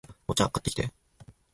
[0.27, 0.91] お茶、買ってきて